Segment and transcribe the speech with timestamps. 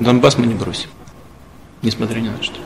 [0.00, 0.90] Донбасс мы не бросим,
[1.82, 2.58] несмотря ни на что.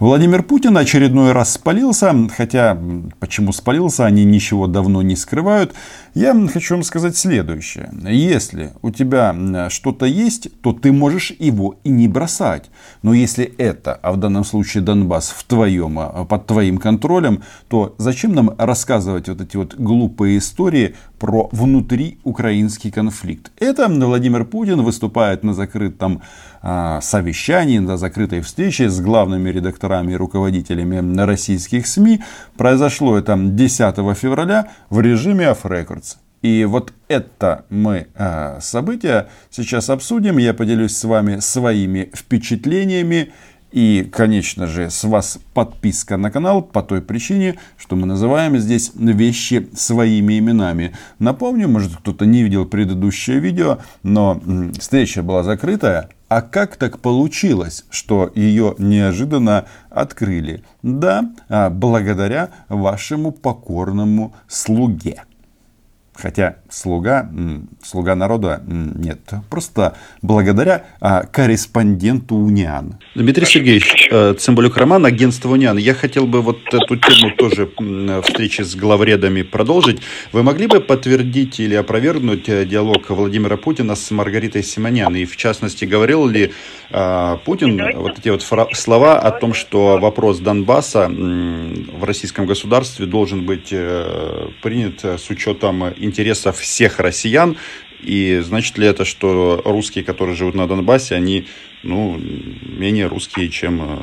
[0.00, 2.78] Владимир Путин очередной раз спалился, хотя
[3.18, 5.74] почему спалился, они ничего давно не скрывают.
[6.14, 7.90] Я хочу вам сказать следующее.
[8.08, 9.34] Если у тебя
[9.70, 12.70] что-то есть, то ты можешь его и не бросать.
[13.02, 17.96] Но если это, а в данном случае Донбасс, в твоем, а, под твоим контролем, то
[17.98, 23.50] зачем нам рассказывать вот эти вот глупые истории про внутриукраинский конфликт?
[23.58, 26.22] Это Владимир Путин выступает на закрытом
[26.62, 32.22] а, совещании, на закрытой встрече с главными редакторами и руководителями российских СМИ.
[32.56, 36.16] Произошло это 10 февраля в режиме off records.
[36.42, 40.38] И вот это мы э, событие сейчас обсудим.
[40.38, 43.32] Я поделюсь с вами своими впечатлениями.
[43.70, 48.92] И, конечно же, с вас подписка на канал по той причине, что мы называем здесь
[48.94, 50.96] вещи своими именами.
[51.18, 54.40] Напомню, может кто-то не видел предыдущее видео, но
[54.78, 56.08] встреча была закрытая.
[56.28, 60.62] А как так получилось, что ее неожиданно открыли?
[60.82, 65.24] Да, а благодаря вашему покорному слуге.
[66.20, 67.30] Хотя слуга,
[67.80, 69.20] слуга народа нет.
[69.48, 72.96] Просто благодаря а, корреспонденту Униан.
[73.14, 75.76] Дмитрий Сергеевич, э, Цымбалюк Роман, агентство Униан.
[75.76, 77.70] Я хотел бы вот эту тему тоже
[78.24, 80.00] встречи с главредами продолжить.
[80.32, 85.14] Вы могли бы подтвердить или опровергнуть э, диалог Владимира Путина с Маргаритой Симонян?
[85.14, 86.52] И в частности, говорил ли
[86.90, 93.46] а, Путин вот эти вот слова о том, что вопрос Донбасса в российском государстве должен
[93.46, 97.56] быть э, принят с учетом интересов всех россиян.
[98.00, 101.46] И значит ли это, что русские, которые живут на Донбассе, они
[101.82, 103.98] ну, менее русские, чем э,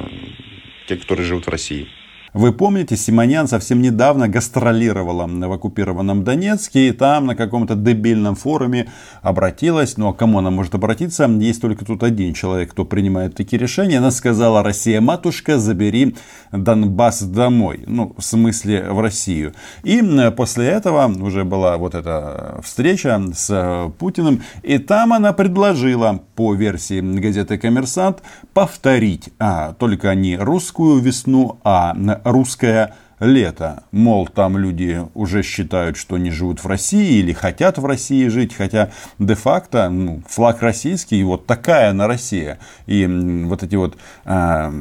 [0.87, 1.87] те, которые живут в России?
[2.35, 8.89] Вы помните, Симонян совсем недавно гастролировала в оккупированном Донецке, и там на каком-то дебильном форуме
[9.21, 11.29] обратилась, ну а кому она может обратиться?
[11.29, 13.99] Есть только тут один человек, кто принимает такие решения.
[13.99, 16.17] Она сказала, Россия, матушка, забери
[16.51, 17.85] Донбасс домой.
[17.87, 19.53] Ну, в смысле, в Россию.
[19.83, 20.03] И
[20.35, 26.99] после этого уже была вот эта встреча с Путиным, и там она предложила, по версии
[26.99, 28.21] газеты «Коммерсант»,
[28.53, 31.95] повторить а, только не русскую весну, а
[32.25, 33.83] русское лето.
[33.91, 38.53] Мол, там люди уже считают, что они живут в России или хотят в России жить,
[38.53, 42.59] хотя де-факто ну, флаг российский, вот такая на Россия.
[42.87, 43.05] И
[43.45, 44.71] вот эти вот э,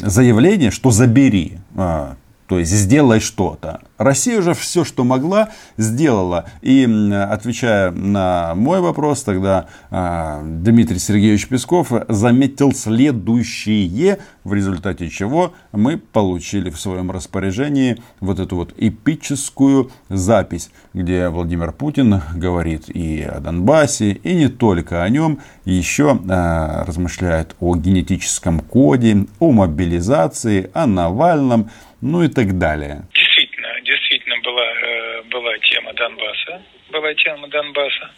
[0.00, 2.14] заявления, что забери, э,
[2.50, 3.78] то есть сделай что-то.
[3.96, 6.46] Россия уже все, что могла, сделала.
[6.62, 6.82] И
[7.30, 15.96] отвечая на мой вопрос, тогда э, Дмитрий Сергеевич Песков заметил следующее, в результате чего мы
[15.96, 23.38] получили в своем распоряжении вот эту вот эпическую запись, где Владимир Путин говорит и о
[23.38, 30.86] Донбассе, и не только о нем, еще э, размышляет о генетическом коде, о мобилизации, о
[30.86, 33.02] Навальном, ну и так далее.
[33.14, 38.10] Действительно, действительно была, э, была тема Донбасса, была тема Донбасса,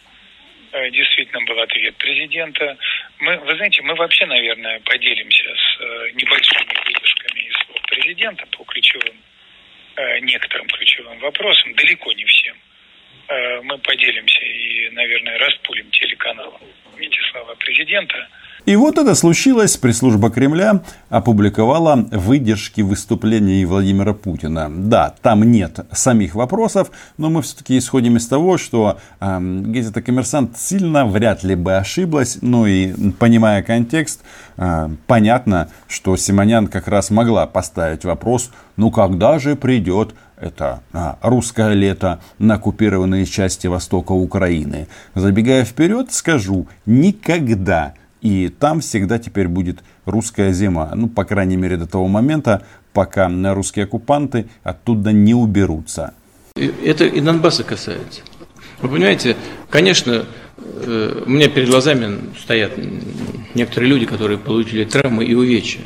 [0.71, 2.77] э, действительно был ответ президента.
[3.19, 8.63] Мы, вы знаете, мы вообще, наверное, поделимся с э, небольшими выдержками из слов президента по
[8.63, 9.15] ключевым,
[10.21, 12.55] некоторым ключевым вопросам, далеко не всем.
[13.63, 16.61] Мы поделимся и, наверное, распулим телеканалом
[16.97, 18.27] эти слова президента–
[18.65, 19.75] и вот это случилось.
[19.77, 24.71] Пресс-служба Кремля опубликовала выдержки выступлений Владимира Путина.
[24.73, 30.57] Да, там нет самих вопросов, но мы все-таки исходим из того, что э, газета «Коммерсант»
[30.57, 32.37] сильно вряд ли бы ошиблась.
[32.41, 34.21] Ну и понимая контекст,
[34.57, 41.17] э, понятно, что Симонян как раз могла поставить вопрос, ну когда же придет это а,
[41.21, 44.87] русское лето на оккупированные части востока Украины.
[45.15, 50.91] Забегая вперед, скажу, никогда и там всегда теперь будет русская зима.
[50.95, 56.13] Ну, по крайней мере, до того момента, пока русские оккупанты оттуда не уберутся.
[56.55, 58.21] Это и Донбасса касается.
[58.81, 59.35] Вы понимаете,
[59.69, 60.25] конечно,
[60.57, 62.73] э, у меня перед глазами стоят
[63.55, 65.81] некоторые люди, которые получили травмы и увечья,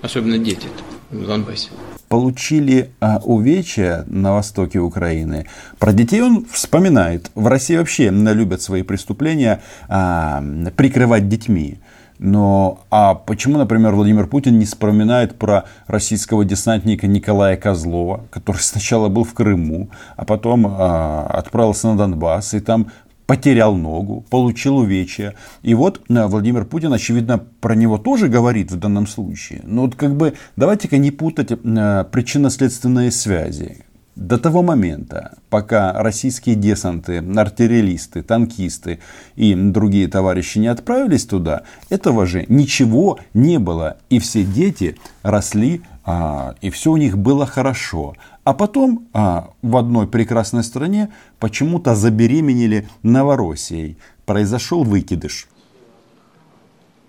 [0.00, 0.68] особенно дети
[1.10, 1.68] в Донбассе
[2.12, 5.46] получили а, увечья на востоке Украины.
[5.78, 7.30] Про детей он вспоминает.
[7.34, 10.44] В России вообще любят свои преступления а,
[10.76, 11.78] прикрывать детьми.
[12.18, 19.08] Но а почему, например, Владимир Путин не вспоминает про российского десантника Николая Козлова, который сначала
[19.08, 22.88] был в Крыму, а потом а, отправился на Донбасс и там
[23.32, 25.34] потерял ногу, получил увечья.
[25.62, 29.62] И вот э, Владимир Путин, очевидно, про него тоже говорит в данном случае.
[29.64, 33.86] Но вот как бы давайте-ка не путать э, причинно-следственные связи.
[34.14, 38.98] До того момента, пока российские десанты, артиллеристы, танкисты
[39.36, 43.96] и другие товарищи не отправились туда, этого же ничего не было.
[44.10, 48.14] И все дети росли, а, и все у них было хорошо.
[48.44, 53.96] А потом а, в одной прекрасной стране почему-то забеременели Новороссией.
[54.26, 55.48] Произошел выкидыш.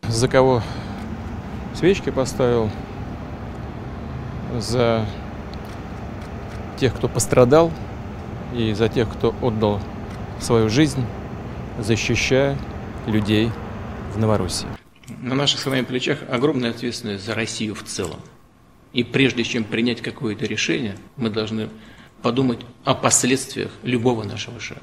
[0.08, 0.62] За кого
[1.76, 2.70] свечки поставил?
[4.60, 5.06] За
[6.84, 7.72] тех, кто пострадал,
[8.54, 9.80] и за тех, кто отдал
[10.42, 11.06] свою жизнь,
[11.80, 12.58] защищая
[13.08, 13.52] людей
[14.14, 14.68] в Новороссии.
[15.22, 18.20] На наших с вами плечах огромная ответственность за Россию в целом.
[18.92, 21.70] И прежде чем принять какое-то решение, мы должны
[22.22, 24.82] подумать о последствиях любого нашего шага.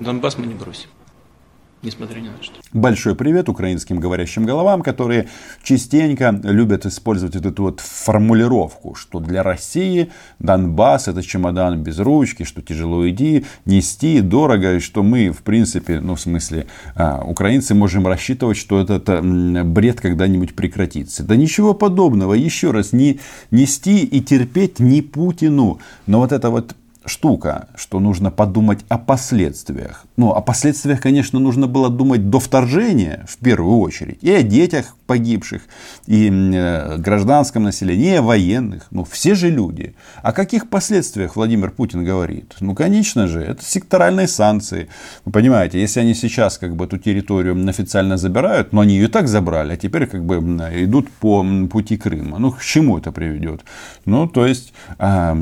[0.00, 0.90] Донбасс мы не бросим
[1.82, 2.54] несмотря ни на что.
[2.72, 5.28] Большой привет украинским говорящим головам, которые
[5.62, 12.42] частенько любят использовать вот эту вот формулировку, что для России Донбасс это чемодан без ручки,
[12.42, 17.74] что тяжело иди, нести, дорого, и что мы, в принципе, ну, в смысле, а, украинцы
[17.74, 19.08] можем рассчитывать, что этот
[19.66, 21.22] бред когда-нибудь прекратится.
[21.22, 22.34] Да ничего подобного.
[22.34, 23.20] Еще раз, не
[23.50, 25.80] нести и терпеть не Путину.
[26.06, 26.74] Но вот это вот
[27.08, 30.04] штука, что нужно подумать о последствиях.
[30.16, 34.96] Ну, о последствиях, конечно, нужно было думать до вторжения, в первую очередь, и о детях
[35.06, 35.62] погибших,
[36.06, 38.86] и э, гражданском населении, и о военных.
[38.90, 39.94] Ну, все же люди.
[40.22, 42.56] О каких последствиях Владимир Путин говорит?
[42.60, 44.88] Ну, конечно же, это секторальные санкции.
[45.24, 49.28] Вы понимаете, если они сейчас как бы эту территорию официально забирают, но они ее так
[49.28, 52.38] забрали, а теперь как бы идут по пути Крыма.
[52.38, 53.62] Ну, к чему это приведет?
[54.04, 55.36] Ну, то есть, э,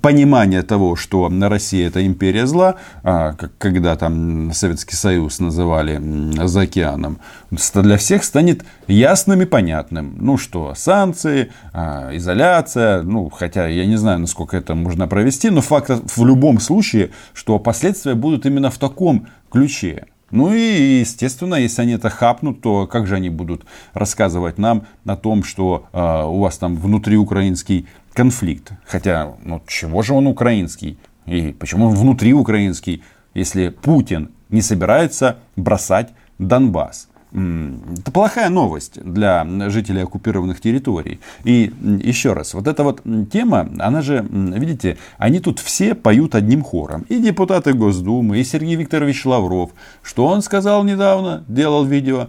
[0.00, 6.00] понимание того, что что Россия это империя зла, а, когда там Советский Союз называли
[6.46, 7.18] за океаном,
[7.50, 10.14] для всех станет ясным и понятным.
[10.20, 15.62] Ну что, санкции, а, изоляция, ну хотя я не знаю, насколько это можно провести, но
[15.62, 20.06] факт в любом случае, что последствия будут именно в таком ключе.
[20.30, 25.16] Ну и, естественно, если они это хапнут, то как же они будут рассказывать нам о
[25.16, 28.72] том, что э, у вас там внутриукраинский конфликт.
[28.86, 30.98] Хотя, ну чего же он украинский?
[31.26, 33.02] И почему он внутри украинский,
[33.34, 37.09] если Путин не собирается бросать Донбасс?
[37.32, 41.20] Это плохая новость для жителей оккупированных территорий.
[41.44, 41.72] И
[42.02, 47.06] еще раз, вот эта вот тема, она же, видите, они тут все поют одним хором.
[47.08, 49.70] И депутаты Госдумы, и Сергей Викторович Лавров.
[50.02, 52.28] Что он сказал недавно, делал видео,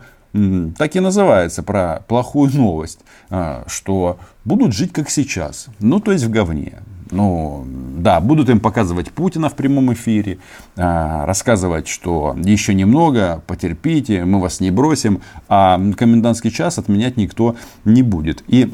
[0.77, 2.99] так и называется про плохую новость,
[3.29, 6.79] а, что будут жить как сейчас, ну то есть в говне.
[7.11, 7.65] Ну,
[7.97, 10.37] да, будут им показывать Путина в прямом эфире,
[10.77, 17.55] а, рассказывать, что еще немного, потерпите, мы вас не бросим, а комендантский час отменять никто
[17.83, 18.43] не будет.
[18.47, 18.73] И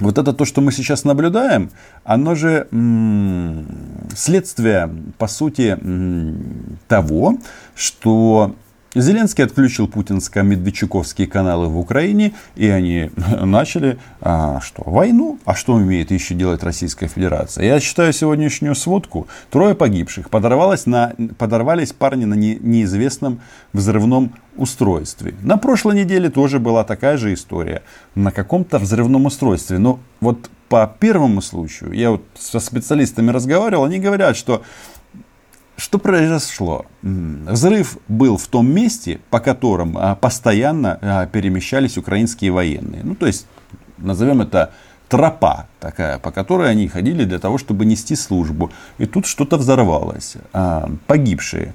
[0.00, 1.70] вот это то, что мы сейчас наблюдаем,
[2.04, 3.66] оно же м-
[4.14, 7.38] следствие, по сути, м- того,
[7.76, 8.54] что
[8.94, 13.10] Зеленский отключил путинско-медведчуковские каналы в Украине, и они
[13.42, 15.38] начали а, что, войну.
[15.44, 17.66] А что умеет еще делать Российская Федерация?
[17.66, 19.26] Я читаю сегодняшнюю сводку.
[19.50, 20.30] Трое погибших.
[20.30, 23.40] Подорвалось на, подорвались парни на не, неизвестном
[23.74, 25.34] взрывном устройстве.
[25.42, 27.82] На прошлой неделе тоже была такая же история.
[28.14, 29.78] На каком-то взрывном устройстве.
[29.78, 34.62] Но вот по первому случаю, я вот со специалистами разговаривал, они говорят, что
[35.78, 36.86] что произошло?
[37.02, 43.02] Взрыв был в том месте, по которому а, постоянно а, перемещались украинские военные.
[43.04, 43.46] Ну, то есть,
[43.96, 44.72] назовем это
[45.08, 48.72] тропа такая, по которой они ходили для того, чтобы нести службу.
[48.98, 50.34] И тут что-то взорвалось.
[50.52, 51.74] А, погибшие.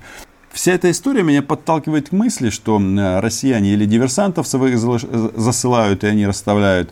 [0.51, 2.80] Вся эта история меня подталкивает к мысли, что
[3.22, 6.92] россияне или диверсантов своих засылают, и они расставляют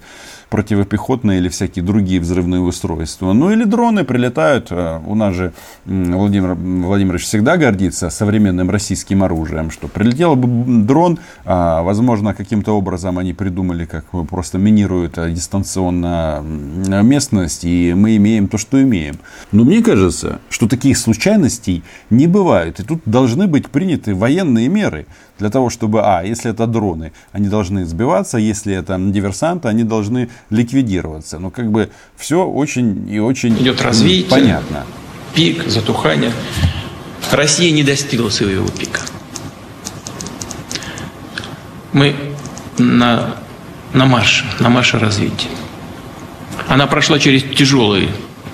[0.51, 3.31] противопехотные или всякие другие взрывные устройства.
[3.31, 4.67] Ну или дроны прилетают.
[4.70, 5.53] Э, у нас же
[5.86, 13.17] Владимир Владимирович всегда гордится современным российским оружием, что прилетел бы дрон, а, возможно, каким-то образом
[13.17, 19.15] они придумали, как просто минируют э, дистанционно местность, и мы имеем то, что имеем.
[19.53, 22.81] Но мне кажется, что таких случайностей не бывает.
[22.81, 25.05] И тут должны быть приняты военные меры
[25.39, 30.29] для того, чтобы, а, если это дроны, они должны сбиваться, если это диверсанты, они должны
[30.50, 31.39] ликвидироваться.
[31.39, 34.86] Ну, как бы все очень и очень Идет развитие, понятно.
[35.33, 36.31] Пик, затухание.
[37.31, 39.01] Россия не достигла своего пика.
[41.93, 42.15] Мы
[42.77, 43.36] на,
[43.93, 45.50] на марше, на марше развития.
[46.67, 48.10] Она прошла через тяжелые,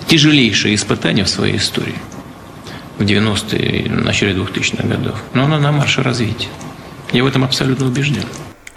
[0.07, 1.95] тяжелейшие испытания в своей истории
[2.97, 5.21] в 90-е и начале 2000-х годов.
[5.33, 6.49] Но она на марше развития.
[7.11, 8.23] Я в этом абсолютно убежден.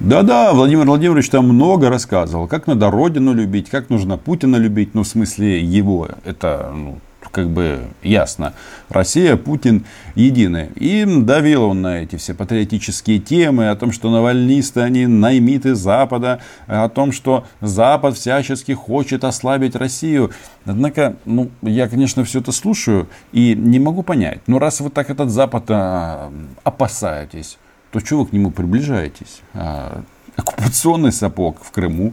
[0.00, 5.02] Да-да, Владимир Владимирович там много рассказывал, как надо Родину любить, как нужно Путина любить, ну,
[5.02, 8.54] в смысле его, это ну, как бы ясно.
[8.88, 10.70] Россия, Путин едины.
[10.74, 16.40] И давил он на эти все патриотические темы, о том, что навальнисты, они наймиты Запада,
[16.66, 20.30] о том, что Запад всячески хочет ослабить Россию.
[20.64, 24.40] Однако, ну, я, конечно, все это слушаю и не могу понять.
[24.46, 26.32] Ну, раз вы так этот Запад а,
[26.64, 27.58] опасаетесь,
[27.90, 29.40] то чего вы к нему приближаетесь?
[29.54, 30.02] А,
[30.36, 32.12] оккупационный сапог в Крыму,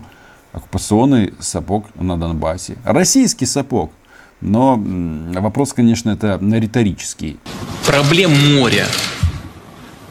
[0.54, 3.92] оккупационный сапог на Донбассе, российский сапог.
[4.40, 7.38] Но вопрос, конечно, это риторический.
[7.86, 8.86] Проблем моря.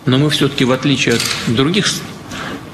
[0.04, 1.86] Но мы все-таки, в отличие от других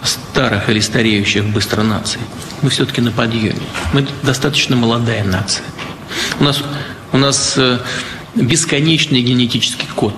[0.03, 2.21] старых или стареющих быстро наций,
[2.63, 3.61] мы все-таки на подъеме.
[3.93, 5.65] Мы достаточно молодая нация.
[6.41, 6.63] У нас,
[7.13, 7.79] у нас э,
[8.35, 10.15] бесконечный генетический код.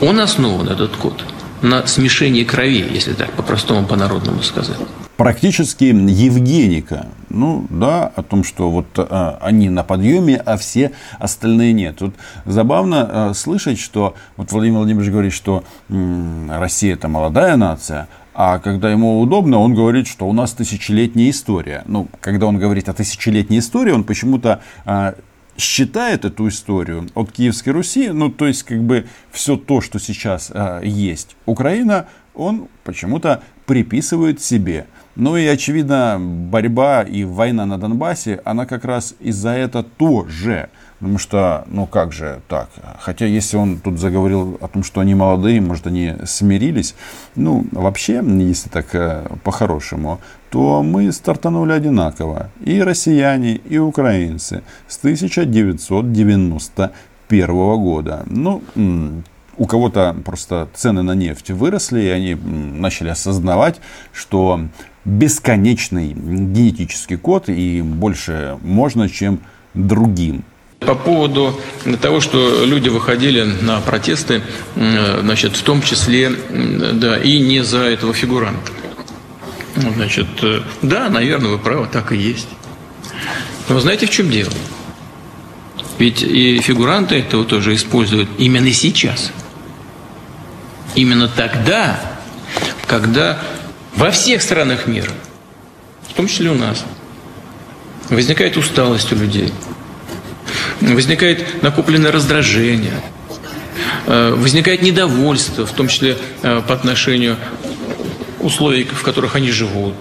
[0.00, 1.24] Он основан, этот код,
[1.62, 4.78] на смешении крови, если так по-простому, по-народному сказать.
[5.16, 7.06] Практически Евгеника.
[7.28, 11.96] Ну да, о том, что вот а, они на подъеме, а все остальные нет.
[11.98, 18.08] Тут забавно а, слышать, что вот Владимир Владимирович говорит, что м, Россия это молодая нация,
[18.34, 21.84] а когда ему удобно, он говорит, что у нас тысячелетняя история.
[21.86, 25.14] Ну, когда он говорит о тысячелетней истории, он почему-то а,
[25.62, 30.50] считает эту историю от Киевской Руси, ну, то есть, как бы, все то, что сейчас
[30.52, 34.86] а, есть Украина, он почему-то приписывает себе.
[35.14, 40.70] Ну и, очевидно, борьба и война на Донбассе, она как раз из-за этого тоже.
[41.02, 42.68] Потому что, ну как же так?
[43.00, 46.94] Хотя, если он тут заговорил о том, что они молодые, может, они смирились.
[47.34, 52.50] Ну, вообще, если так э, по-хорошему, то мы стартанули одинаково.
[52.64, 58.22] И россияне, и украинцы с 1991 года.
[58.26, 58.62] Ну,
[59.56, 63.80] у кого-то просто цены на нефть выросли, и они начали осознавать,
[64.12, 64.60] что
[65.04, 69.40] бесконечный генетический код и больше можно, чем
[69.74, 70.44] другим.
[70.86, 71.60] По поводу
[72.00, 74.42] того, что люди выходили на протесты,
[74.74, 78.72] значит, в том числе, да, и не за этого фигуранта.
[79.74, 82.48] Значит, э, да, наверное, вы правы, так и есть.
[83.68, 84.52] Но знаете, в чем дело?
[85.98, 89.32] Ведь и фигуранты этого тоже используют именно сейчас.
[90.94, 91.98] Именно тогда,
[92.86, 93.40] когда
[93.96, 95.12] во всех странах мира,
[96.08, 96.84] в том числе у нас,
[98.10, 99.52] возникает усталость у людей,
[100.80, 103.02] возникает накопленное раздражение,
[104.06, 107.36] э, возникает недовольство, в том числе э, по отношению
[108.40, 109.94] условий, в которых они живут,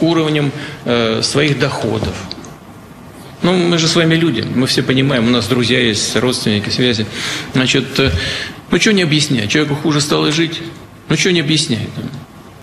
[0.00, 0.52] уровнем
[0.84, 2.14] э, своих доходов.
[3.42, 7.06] Ну, мы же с вами люди, мы все понимаем, у нас друзья есть, родственники, связи.
[7.54, 8.00] Значит,
[8.70, 9.50] ну, что не объяснять?
[9.50, 10.60] Человеку хуже стало жить?
[11.08, 11.88] Ну, что не объяснять?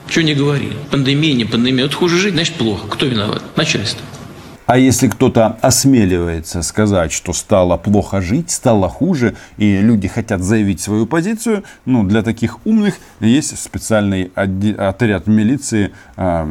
[0.07, 0.71] Что не говори?
[0.89, 1.85] Пандемия, не пандемия.
[1.85, 2.87] Вот хуже жить, значит, плохо.
[2.87, 3.43] Кто виноват?
[3.55, 4.01] Начальство.
[4.69, 10.79] А если кто-то осмеливается сказать, что стало плохо жить, стало хуже, и люди хотят заявить
[10.79, 16.43] свою позицию, ну, для таких умных есть специальный отряд милиции э,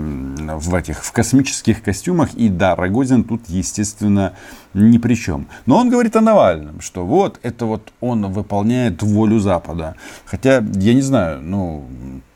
[0.57, 2.35] в этих в космических костюмах.
[2.35, 4.33] И да, Рогозин тут, естественно,
[4.75, 5.47] ни при чем.
[5.67, 9.95] Но он говорит о Навальном, что вот это вот он выполняет волю Запада.
[10.25, 11.87] Хотя, я не знаю, ну,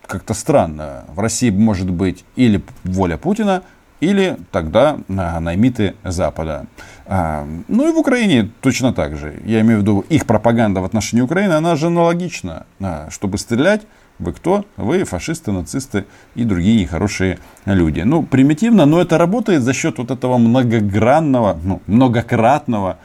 [0.06, 1.06] как-то странно.
[1.12, 3.64] В России может быть или воля Путина,
[4.02, 6.66] или тогда а, наймиты Запада.
[7.06, 9.40] А, ну и в Украине точно так же.
[9.44, 12.66] Я имею в виду, их пропаганда в отношении Украины, она же аналогична.
[12.80, 13.82] А, чтобы стрелять,
[14.18, 14.64] вы кто?
[14.76, 16.04] Вы фашисты, нацисты
[16.34, 18.00] и другие нехорошие люди.
[18.00, 22.98] Ну, примитивно, но это работает за счет вот этого многогранного, ну, многократного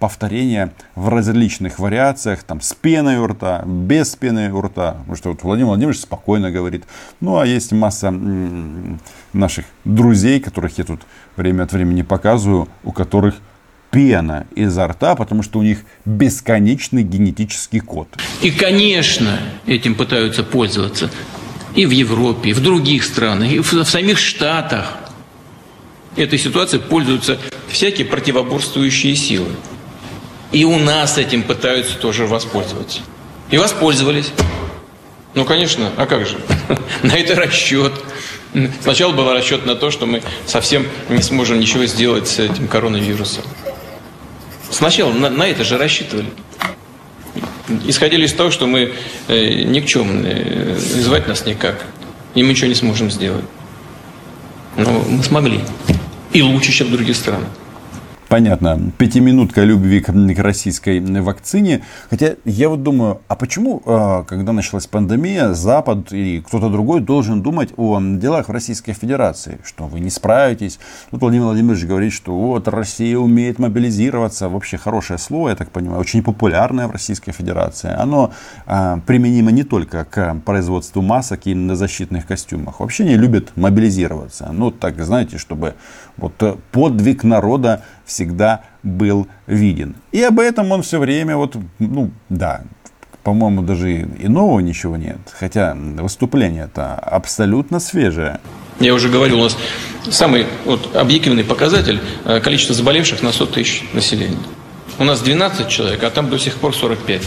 [0.00, 4.96] повторения в различных вариациях, там, с пеной у рта, без пены у рта.
[4.98, 6.82] Потому что вот Владимир Владимирович спокойно говорит.
[7.20, 8.12] Ну, а есть масса
[9.34, 11.00] наших друзей, которых я тут
[11.36, 13.36] время от времени показываю, у которых
[13.90, 18.08] пена изо рта, потому что у них бесконечный генетический код.
[18.40, 21.10] И, конечно, этим пытаются пользоваться
[21.74, 24.98] и в Европе, и в других странах, и в, в самих Штатах.
[26.16, 29.48] Этой ситуацией пользуются всякие противоборствующие силы.
[30.52, 33.00] И у нас этим пытаются тоже воспользоваться.
[33.50, 34.32] И воспользовались.
[35.34, 36.38] Ну, конечно, а как же?
[37.02, 37.92] На это расчет.
[38.82, 43.44] Сначала был расчет на то, что мы совсем не сможем ничего сделать с этим коронавирусом.
[44.70, 46.26] Сначала на, на это же рассчитывали.
[47.86, 48.92] Исходили из того, что мы
[49.28, 51.86] э, никчемные, звать нас никак,
[52.34, 53.44] и мы ничего не сможем сделать.
[54.76, 55.60] Но мы смогли.
[56.32, 57.48] И лучше, чем в других странах.
[58.32, 61.82] Понятно, пятиминутка любви к, к российской вакцине.
[62.08, 67.42] Хотя я вот думаю, а почему, а, когда началась пандемия, Запад или кто-то другой должен
[67.42, 70.78] думать о делах в Российской Федерации, что вы не справитесь.
[71.10, 74.48] Тут Владимир Владимирович говорит, что вот Россия умеет мобилизироваться.
[74.48, 77.90] Вообще хорошее слово, я так понимаю, очень популярное в Российской Федерации.
[77.94, 78.32] Оно
[78.64, 82.80] а, применимо не только к производству масок и на защитных костюмах.
[82.80, 84.48] Вообще не любят мобилизироваться.
[84.52, 85.74] Ну, так, знаете, чтобы
[86.16, 86.34] вот
[86.70, 89.94] подвиг народа всегда был виден.
[90.12, 92.62] И об этом он все время, вот, ну, да,
[93.22, 95.18] по-моему, даже и нового ничего нет.
[95.32, 98.40] Хотя выступление это абсолютно свежее.
[98.80, 99.56] Я уже говорил, у нас
[100.10, 104.38] самый вот, объективный показатель э, количество заболевших на 100 тысяч населения.
[104.98, 107.22] У нас 12 человек, а там до сих пор 45.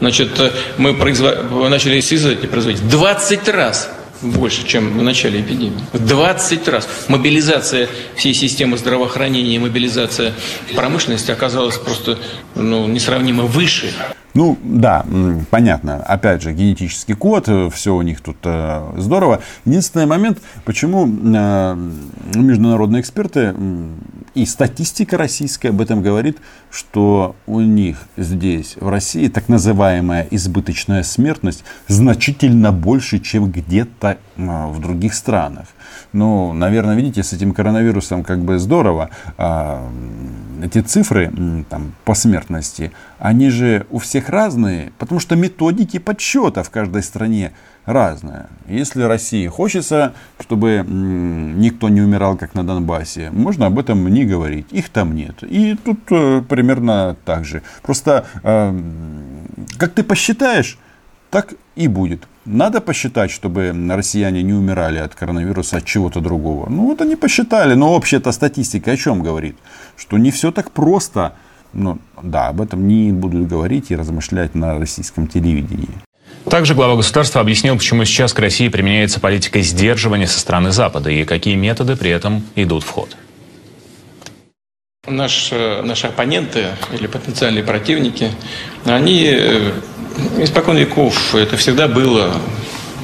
[0.00, 1.70] Значит, э, мы производ...
[1.70, 3.90] начали и производить 20 раз
[4.24, 5.84] больше, чем в начале эпидемии.
[5.92, 6.88] В 20 раз.
[7.08, 10.32] Мобилизация всей системы здравоохранения и мобилизация
[10.74, 12.18] промышленности оказалась просто
[12.54, 13.92] ну, несравнимо выше.
[14.34, 15.06] Ну, да,
[15.50, 15.96] понятно.
[15.96, 19.40] Опять же, генетический код, э, все у них тут э, здорово.
[19.64, 21.76] Единственный момент, почему э,
[22.34, 23.54] международные эксперты
[24.34, 26.38] и статистика российская об этом говорит,
[26.68, 34.66] что у них здесь, в России, так называемая избыточная смертность значительно больше, чем где-то э,
[34.66, 35.68] в других странах.
[36.12, 39.10] Ну, наверное, видите, с этим коронавирусом как бы здорово.
[39.36, 39.88] А,
[40.62, 41.32] эти цифры
[41.68, 42.92] там, по смертности,
[43.24, 47.52] они же у всех разные, потому что методики подсчета в каждой стране
[47.86, 48.48] разные.
[48.68, 54.66] Если России хочется, чтобы никто не умирал, как на Донбассе, можно об этом не говорить.
[54.72, 55.36] Их там нет.
[55.40, 57.62] И тут э, примерно так же.
[57.82, 58.78] Просто э,
[59.78, 60.78] как ты посчитаешь,
[61.30, 62.28] так и будет.
[62.44, 66.68] Надо посчитать, чтобы россияне не умирали от коронавируса, от чего-то другого.
[66.68, 69.56] Ну вот они посчитали, но общая-то статистика о чем говорит?
[69.96, 71.32] Что не все так просто.
[71.74, 75.90] Ну да, об этом не будут говорить и размышлять на российском телевидении.
[76.48, 81.24] Также глава государства объяснил, почему сейчас к России применяется политика сдерживания со стороны Запада и
[81.24, 83.16] какие методы при этом идут в ход.
[85.06, 88.30] Наш, э, наши оппоненты или потенциальные противники,
[88.86, 89.72] они э,
[90.38, 92.34] Испокон веков это всегда было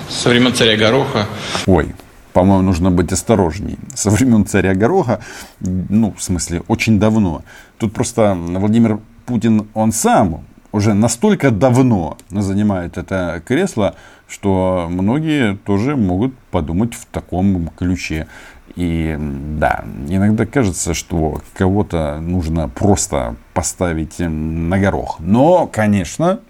[0.09, 1.27] со времен царя Гороха.
[1.67, 1.95] Ой,
[2.33, 3.79] по-моему, нужно быть осторожней.
[3.95, 5.21] Со времен царя Гороха,
[5.61, 7.43] ну, в смысле, очень давно.
[7.79, 13.97] Тут просто Владимир Путин, он сам уже настолько давно занимает это кресло,
[14.29, 18.29] что многие тоже могут подумать в таком ключе.
[18.77, 19.17] И
[19.59, 25.17] да, иногда кажется, что кого-то нужно просто поставить на горох.
[25.19, 26.41] Но, конечно,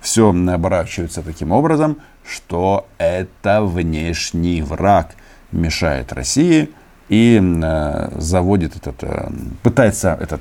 [0.00, 1.98] все оборачивается таким образом,
[2.30, 5.14] что это внешний враг
[5.52, 6.70] мешает России
[7.08, 9.30] и э, заводит этот, э,
[9.62, 10.40] пытается этот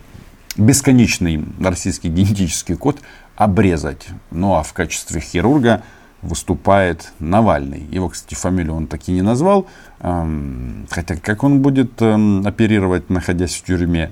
[0.55, 2.99] бесконечный российский генетический код
[3.35, 4.07] обрезать.
[4.31, 5.81] Ну а в качестве хирурга
[6.21, 7.87] выступает Навальный.
[7.91, 9.67] Его, кстати, фамилию он так и не назвал.
[10.01, 14.11] Эм, хотя как он будет эм, оперировать, находясь в тюрьме,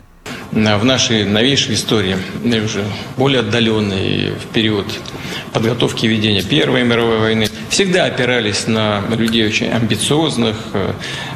[0.52, 2.16] в нашей новейшей истории,
[2.64, 2.84] уже
[3.18, 4.88] более отдаленный в период
[5.54, 10.94] подготовки ведения Первой мировой войны, всегда опирались на людей очень амбициозных, э,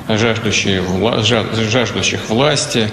[0.10, 0.84] жаждущих,
[1.70, 2.89] жаждущих власти,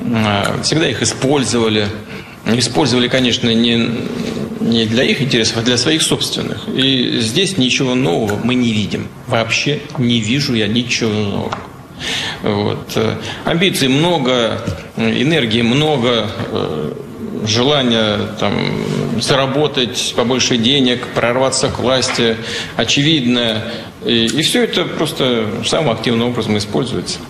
[0.00, 1.86] э, всегда их использовали.
[2.46, 3.88] Использовали, конечно, не,
[4.60, 6.66] не для их интересов, а для своих собственных.
[6.68, 9.06] И здесь ничего нового мы не видим.
[9.28, 11.58] Вообще не вижу я ничего нового.
[12.42, 12.98] Вот.
[13.44, 14.60] Амбиций много,
[14.96, 16.28] энергии много,
[17.46, 18.54] желания там,
[19.20, 22.36] заработать побольше денег, прорваться к власти
[22.76, 23.62] очевидное.
[24.04, 27.20] И, и все это просто самым активным образом используется.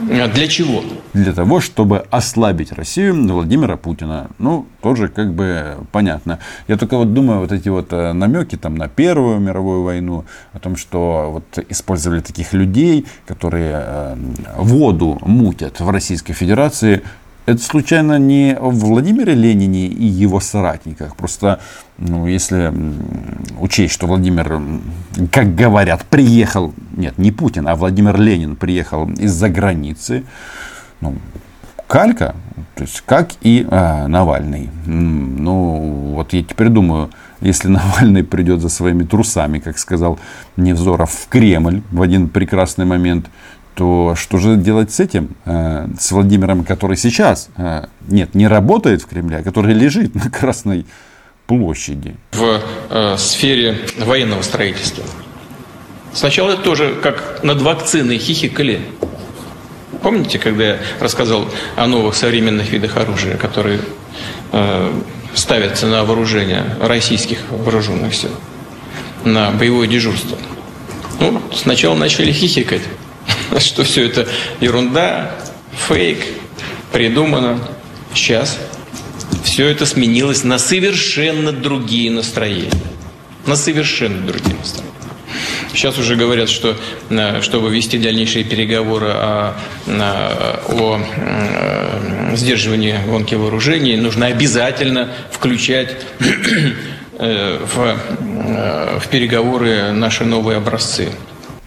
[0.00, 0.84] А для чего?
[1.12, 4.28] Для того, чтобы ослабить Россию Владимира Путина.
[4.38, 6.38] Ну, тоже как бы понятно.
[6.68, 10.58] Я только вот думаю, вот эти вот э, намеки там на Первую мировую войну, о
[10.60, 14.16] том, что вот использовали таких людей, которые э,
[14.56, 17.02] воду мутят в Российской Федерации,
[17.46, 21.14] это случайно не о Владимире Ленине и его соратниках.
[21.16, 21.60] Просто,
[21.98, 22.72] ну, если
[23.58, 24.62] учесть, что Владимир,
[25.30, 30.24] как говорят, приехал, нет, не Путин, а Владимир Ленин приехал из-за границы,
[31.00, 31.16] ну,
[31.86, 32.34] калька,
[32.74, 34.70] то есть как и а, Навальный.
[34.86, 40.18] Ну, вот я теперь думаю, если Навальный придет за своими трусами, как сказал
[40.56, 43.26] Невзоров, в Кремль в один прекрасный момент,
[43.74, 49.02] то что же делать с этим, э, с Владимиром, который сейчас, э, нет, не работает
[49.02, 50.86] в Кремле, а который лежит на Красной
[51.46, 52.16] площади?
[52.32, 52.60] В
[52.90, 55.04] э, сфере военного строительства.
[56.12, 58.80] Сначала это тоже как над вакциной хихикали.
[60.02, 63.80] Помните, когда я рассказал о новых современных видах оружия, которые
[64.52, 64.92] э,
[65.34, 68.30] ставятся на вооружение российских вооруженных сил,
[69.24, 70.38] на боевое дежурство?
[71.20, 72.82] Ну, сначала начали хихикать,
[73.60, 74.26] что все это
[74.60, 75.30] ерунда,
[75.88, 76.18] фейк,
[76.92, 77.60] придумано.
[78.14, 78.58] Сейчас
[79.44, 82.70] все это сменилось на совершенно другие настроения.
[83.46, 84.90] На совершенно другие настроения.
[85.72, 86.76] Сейчас уже говорят, что
[87.10, 89.54] э, чтобы вести дальнейшие переговоры о,
[89.88, 90.20] о,
[90.68, 95.96] о э, сдерживании гонки вооружений, нужно обязательно включать
[97.18, 101.10] э, в, в переговоры наши новые образцы.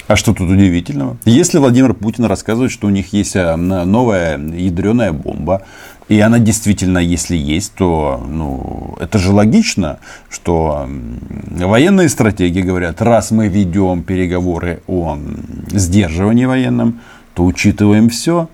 [0.08, 1.18] А что тут удивительного?
[1.26, 5.64] Если Владимир Путин рассказывает, что у них есть новая ядреная бомба,
[6.08, 10.88] и она действительно, если есть, то ну, это же логично, что
[11.50, 15.18] военные стратеги говорят, раз мы ведем переговоры о
[15.68, 17.02] сдерживании военном,
[17.34, 18.48] то учитываем все.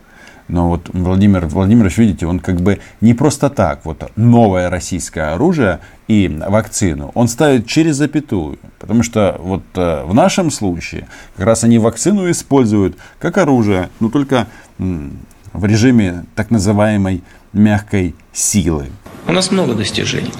[0.54, 5.80] Но вот Владимир Владимирович, видите, он как бы не просто так, вот новое российское оружие
[6.08, 8.60] и вакцину, он ставит через запятую.
[8.78, 14.12] Потому что вот э, в нашем случае как раз они вакцину используют как оружие, но
[14.12, 14.46] только
[14.78, 18.90] в режиме так называемой мягкой силы.
[19.28, 20.34] У нас много достижений.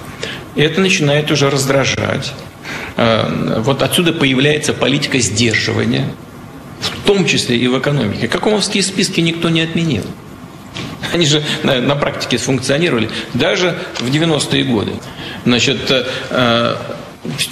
[0.54, 2.32] И это начинает уже раздражать.
[2.96, 6.06] Э, вот отсюда появляется политика сдерживания,
[6.88, 8.28] в том числе и в экономике.
[8.28, 10.04] Какомовские списки никто не отменил.
[11.12, 14.92] Они же на, на практике функционировали даже в 90-е годы.
[15.44, 15.78] Значит,
[16.30, 16.76] э,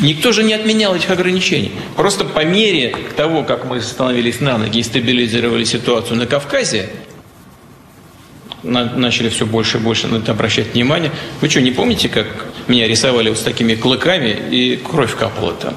[0.01, 1.73] никто же не отменял этих ограничений.
[1.97, 6.91] Просто по мере того, как мы становились на ноги и стабилизировали ситуацию на Кавказе,
[8.63, 11.11] начали все больше и больше на это обращать внимание.
[11.41, 12.27] Вы что, не помните, как
[12.69, 15.75] меня рисовали вот с такими клыками и кровь капала там?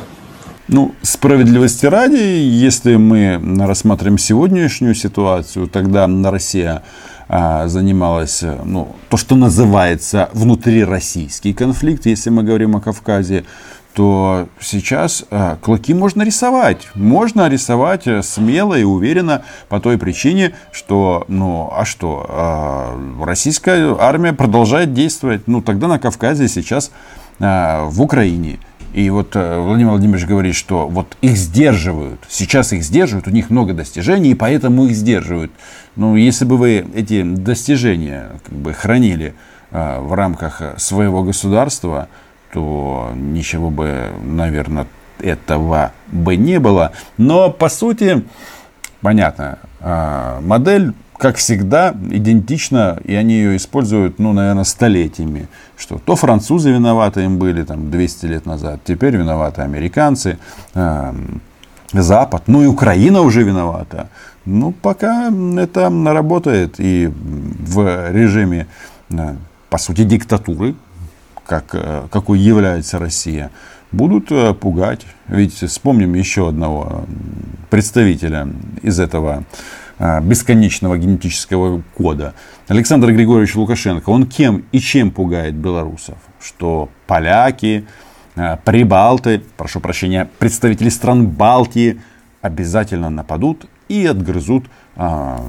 [0.67, 6.81] Ну, справедливости ради, если мы рассматриваем сегодняшнюю ситуацию, тогда Россия
[7.29, 13.45] а, занималась, ну, то, что называется внутрироссийский конфликт, если мы говорим о Кавказе,
[13.93, 16.89] то сейчас э, клыки можно рисовать.
[16.95, 23.95] Можно рисовать э, смело и уверенно по той причине, что, ну, а что, э, российская
[23.97, 25.47] армия продолжает действовать.
[25.47, 26.91] Ну, тогда на Кавказе, сейчас
[27.39, 28.59] э, в Украине.
[28.95, 32.21] И вот э, Владимир Владимирович говорит, что вот их сдерживают.
[32.29, 35.51] Сейчас их сдерживают, у них много достижений, и поэтому их сдерживают.
[35.97, 39.35] Ну, если бы вы эти достижения как бы хранили
[39.71, 42.07] э, в рамках своего государства,
[42.53, 44.87] то ничего бы, наверное,
[45.19, 46.93] этого бы не было.
[47.17, 48.23] Но, по сути,
[49.01, 55.47] понятно, а, модель, как всегда, идентична, и они ее используют, ну, наверное, столетиями.
[55.77, 60.37] Что то французы виноваты им были там 200 лет назад, теперь виноваты американцы,
[60.73, 61.15] а,
[61.93, 64.09] Запад, ну и Украина уже виновата.
[64.45, 68.67] Ну, пока это работает и в режиме,
[69.11, 69.37] а,
[69.69, 70.75] по сути, диктатуры,
[71.45, 73.51] как, э, какой является Россия,
[73.91, 75.05] будут э, пугать.
[75.27, 77.05] Ведь вспомним еще одного
[77.69, 78.47] представителя
[78.81, 79.43] из этого э,
[79.99, 82.33] бесконечного генетического кода.
[82.67, 86.17] Александр Григорьевич Лукашенко, он кем и чем пугает белорусов?
[86.41, 87.85] Что поляки,
[88.65, 92.01] прибалты, прошу прощения, представители стран Балтии
[92.41, 94.65] обязательно нападут и отгрызут
[94.97, 95.45] а,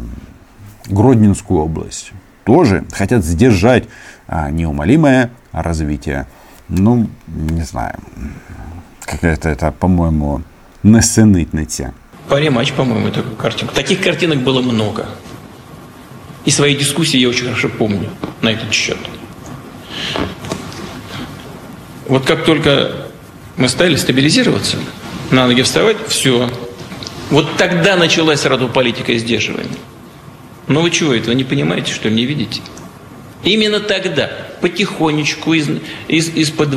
[0.87, 2.13] Гродненскую область.
[2.45, 3.89] Тоже хотят сдержать
[4.29, 6.27] неумолимое развитие.
[6.69, 7.99] Ну, не знаю,
[9.05, 10.43] какая-то это, по-моему,
[12.27, 12.29] несенитниця.
[12.29, 13.75] Паре-матч, по-моему, это картинка.
[13.75, 15.07] Таких картинок было много.
[16.45, 18.11] И свои дискуссии я очень хорошо помню
[18.43, 18.99] на этот счет.
[22.09, 22.93] Вот как только
[23.57, 24.77] мы стали стабилизироваться,
[25.31, 26.49] на ноги вставать, все.
[27.31, 29.77] Вот тогда началась сразу политика сдерживания.
[30.69, 32.61] Ну вы чего, этого не понимаете, что ли, не видите?
[33.43, 35.69] Именно тогда, потихонечку, из,
[36.09, 36.75] из, из-под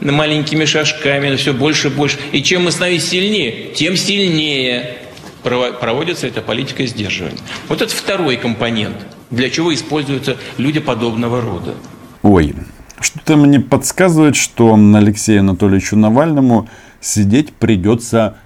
[0.00, 2.18] маленькими шажками, все больше и больше.
[2.32, 4.98] И чем мы становимся сильнее, тем сильнее
[5.42, 7.38] проводится эта политика сдерживания.
[7.68, 8.96] Вот это второй компонент,
[9.30, 11.74] для чего используются люди подобного рода.
[12.22, 12.54] Ой,
[13.00, 16.68] что-то мне подсказывает, что Алексею Анатольевичу Навальному
[17.00, 18.36] сидеть придется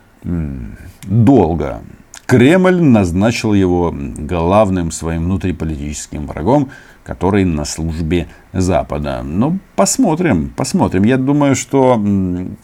[1.04, 1.82] долго.
[2.26, 6.70] Кремль назначил его главным своим внутриполитическим врагом,
[7.04, 9.22] который на службе Запада.
[9.24, 11.04] Но ну, посмотрим, посмотрим.
[11.04, 12.00] Я думаю, что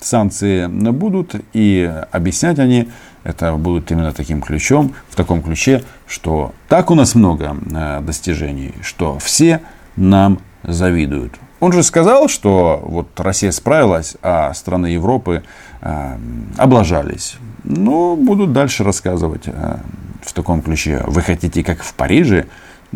[0.01, 2.88] санкции будут, и объяснять они
[3.25, 8.72] это будут именно таким ключом, в таком ключе, что так у нас много э, достижений,
[8.83, 9.62] что все
[9.96, 11.35] нам завидуют.
[11.59, 15.42] Он же сказал, что вот Россия справилась, а страны Европы
[15.81, 16.18] э,
[16.57, 17.37] облажались.
[17.64, 19.44] Ну, будут дальше рассказывать.
[19.46, 19.79] Э,
[20.27, 21.03] в таком ключе.
[21.07, 22.46] Вы хотите как в Париже?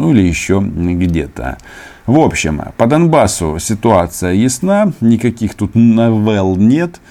[0.00, 1.58] Ну или еще где-то.
[2.06, 7.02] В общем, по Донбассу ситуация ясна, никаких тут новелл нет.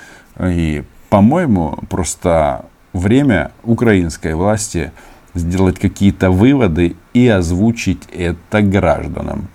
[0.43, 4.91] И, по-моему, просто время украинской власти
[5.35, 9.49] сделать какие-то выводы и озвучить это гражданам.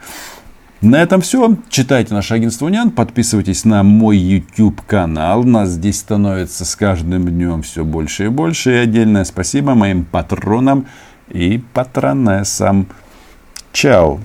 [0.81, 1.57] На этом все.
[1.71, 5.43] Читайте наше агентство Униан, подписывайтесь на мой YouTube канал.
[5.43, 8.75] Нас здесь становится с каждым днем все больше и больше.
[8.75, 10.87] И отдельное спасибо моим патронам
[11.31, 12.87] и патронессам.
[13.75, 14.21] Чао.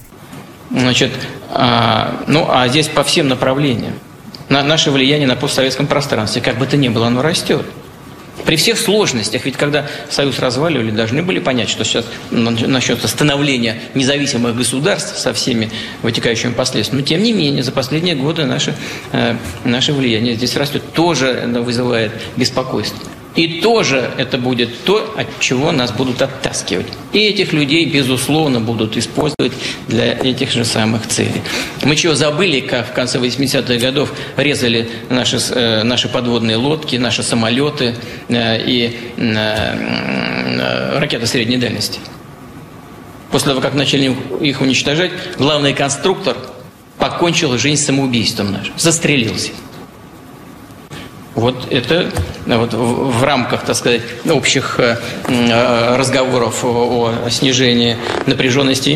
[0.72, 1.12] Значит,
[1.52, 3.94] а, ну а здесь по всем направлениям.
[4.48, 7.66] На, наше влияние на постсоветском пространстве, как бы то ни было, оно растет.
[8.46, 14.56] При всех сложностях, ведь когда Союз разваливали, должны были понять, что сейчас начнется становление независимых
[14.56, 15.70] государств со всеми
[16.04, 17.02] вытекающими последствиями.
[17.02, 18.76] Но тем не менее, за последние годы наше,
[19.12, 19.36] э,
[19.66, 23.00] наше влияние здесь растет, тоже вызывает беспокойство.
[23.40, 26.88] И тоже это будет то, от чего нас будут оттаскивать.
[27.14, 29.54] И этих людей, безусловно, будут использовать
[29.88, 31.42] для этих же самых целей.
[31.84, 37.24] Мы чего забыли, как в конце 80-х годов резали наши, э, наши подводные лодки, наши
[37.24, 37.96] самолеты
[38.28, 42.02] э, и э, ракеты средней дальности.
[43.32, 46.36] После того, как начали их уничтожать, главный конструктор
[46.98, 49.52] покончил жизнь самоубийством наш, застрелился.
[51.40, 52.12] Вот это
[52.46, 54.98] вот в, рамках, так сказать, общих э,
[55.96, 58.90] разговоров о, снижении напряженности